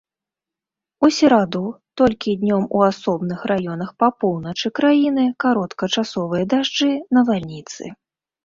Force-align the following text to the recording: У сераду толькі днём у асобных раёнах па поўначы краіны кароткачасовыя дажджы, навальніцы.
У 1.07 1.09
сераду 1.17 1.59
толькі 2.01 2.33
днём 2.43 2.63
у 2.79 2.81
асобных 2.89 3.39
раёнах 3.51 3.91
па 4.05 4.09
поўначы 4.23 4.67
краіны 4.81 5.27
кароткачасовыя 5.47 6.43
дажджы, 6.55 6.89
навальніцы. 7.21 7.83